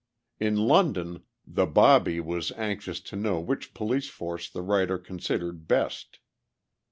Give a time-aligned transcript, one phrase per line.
[0.39, 6.17] In London, the "bobby" was anxious to know which police force the writer considered best.